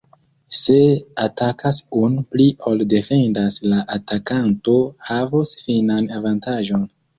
[0.59, 0.77] Se
[1.25, 4.77] atakas unu pli ol defendas, la atakanto
[5.13, 6.91] havos finan avantaĝon.